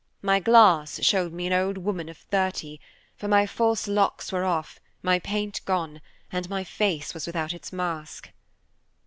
[0.23, 2.79] My glass showed me an old woman of thirty,
[3.15, 7.71] for my false locks were off, my paint gone, and my face was without its
[7.71, 8.31] mask.